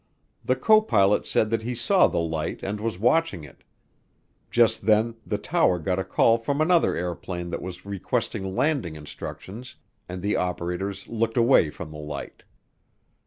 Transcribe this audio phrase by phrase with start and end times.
[0.43, 3.63] The copilot said that he saw the light and was watching it.
[4.49, 9.75] Just then the tower got a call from another airplane that was requesting landing instructions
[10.09, 12.41] and the operators looked away from the light.